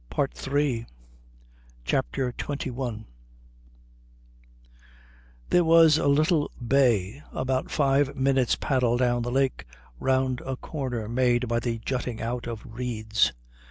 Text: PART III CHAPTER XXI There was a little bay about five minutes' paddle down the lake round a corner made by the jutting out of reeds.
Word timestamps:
PART 0.09 0.33
III 0.47 0.87
CHAPTER 1.85 2.31
XXI 2.31 3.05
There 5.51 5.63
was 5.63 5.99
a 5.99 6.07
little 6.07 6.49
bay 6.67 7.21
about 7.31 7.69
five 7.69 8.15
minutes' 8.15 8.55
paddle 8.59 8.97
down 8.97 9.21
the 9.21 9.29
lake 9.29 9.65
round 9.99 10.41
a 10.41 10.55
corner 10.57 11.07
made 11.07 11.47
by 11.47 11.59
the 11.59 11.77
jutting 11.77 12.19
out 12.19 12.47
of 12.47 12.65
reeds. 12.65 13.31